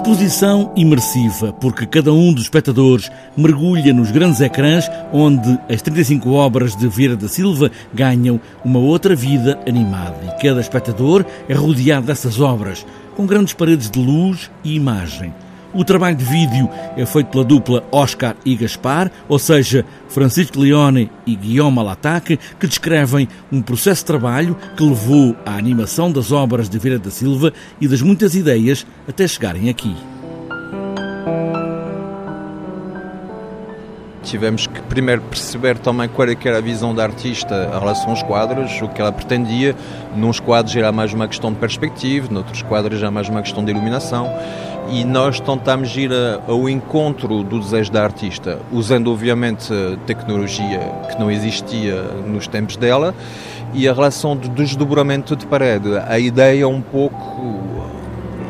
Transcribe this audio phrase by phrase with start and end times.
[0.00, 6.74] Exposição imersiva, porque cada um dos espectadores mergulha nos grandes ecrãs onde as 35 obras
[6.74, 12.40] de Vieira da Silva ganham uma outra vida animada e cada espectador é rodeado dessas
[12.40, 15.34] obras, com grandes paredes de luz e imagem.
[15.72, 21.10] O trabalho de vídeo é feito pela dupla Oscar e Gaspar, ou seja, Francisco Leone
[21.24, 26.68] e Guillaume Alataque, que descrevem um processo de trabalho que levou à animação das obras
[26.68, 29.94] de Vieira da Silva e das muitas ideias até chegarem aqui.
[34.22, 38.22] Tivemos que primeiro perceber também qual é era a visão da artista em relação aos
[38.22, 39.74] quadros, o que ela pretendia.
[40.14, 43.70] Nos quadros era mais uma questão de perspectiva, noutros quadros era mais uma questão de
[43.70, 44.30] iluminação
[44.90, 46.10] e nós tentamos ir
[46.46, 49.72] ao encontro do desejo da artista, usando obviamente
[50.06, 53.14] tecnologia que não existia nos tempos dela
[53.72, 55.96] e a relação do desdobramento de parede.
[56.08, 57.60] A ideia é um pouco,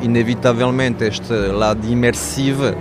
[0.02, 2.74] inevitavelmente, este lado imersivo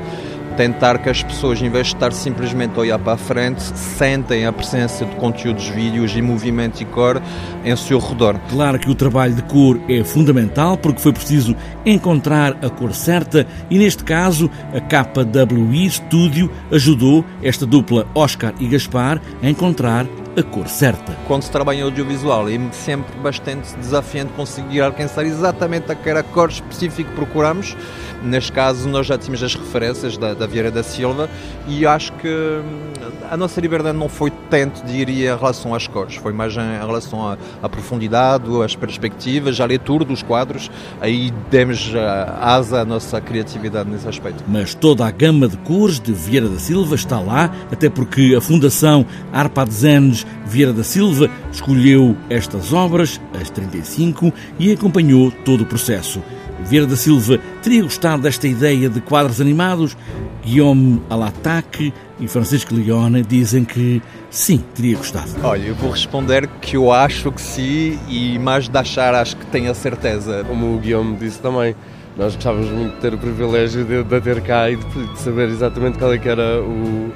[0.60, 4.46] tentar que as pessoas, em vez de estar simplesmente a olhar para a frente, sentem
[4.46, 7.22] a presença de conteúdos vídeos e movimento e cor
[7.64, 8.38] em seu redor.
[8.50, 13.48] Claro que o trabalho de cor é fundamental porque foi preciso encontrar a cor certa
[13.70, 20.06] e, neste caso, a KWI Studio ajudou esta dupla Oscar e Gaspar a encontrar
[20.40, 21.16] a cor certa.
[21.28, 27.10] Quando se trabalha em audiovisual é sempre bastante desafiante conseguir alcançar exatamente aquela cor específica
[27.10, 27.76] que procuramos.
[28.22, 31.30] Neste caso, nós já tínhamos as referências da, da Vieira da Silva
[31.68, 32.92] e acho que hum,
[33.32, 37.26] a nossa liberdade não foi tanto, diria, em relação às cores, foi mais em relação
[37.26, 40.70] à, à profundidade, às perspectivas, à leitura dos quadros.
[41.00, 41.94] Aí demos
[42.42, 44.44] asa à nossa criatividade nesse aspecto.
[44.48, 48.42] Mas toda a gama de cores de Vieira da Silva está lá, até porque a
[48.42, 56.22] Fundação Arpadzenes Vieira da Silva escolheu estas obras, as 35, e acompanhou todo o processo.
[56.66, 59.96] Vieira da Silva teria gostado desta ideia de quadros animados?
[60.44, 65.30] Guillaume Alataque e Francisco Leone dizem que sim, teria gostado.
[65.44, 69.46] Olha, eu vou responder que eu acho que sim e mais de achar acho que
[69.48, 70.44] tenho a certeza.
[70.46, 71.76] Como o Guillaume disse também,
[72.18, 75.50] nós gostávamos muito de ter o privilégio de, de ter cá e de, de saber
[75.50, 77.12] exatamente qual é que era o,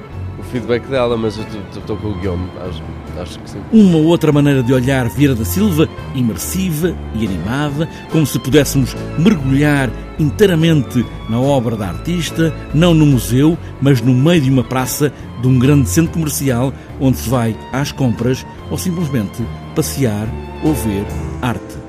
[0.50, 1.38] feedback dela, mas
[1.76, 2.82] estou com o Guilherme, acho,
[3.20, 3.58] acho, que sim.
[3.72, 9.90] Uma outra maneira de olhar Vieira da Silva, imersiva e animada, como se pudéssemos mergulhar
[10.18, 15.48] inteiramente na obra da artista, não no museu, mas no meio de uma praça de
[15.48, 19.44] um grande centro comercial onde se vai às compras ou simplesmente
[19.74, 20.28] passear
[20.62, 21.04] ou ver
[21.42, 21.84] arte.